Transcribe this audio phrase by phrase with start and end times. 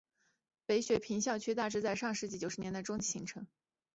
[0.65, 3.45] 北雪平校区大致在上世纪九十年代中期形成。